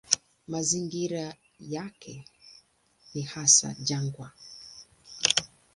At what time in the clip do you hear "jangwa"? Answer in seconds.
3.79-4.31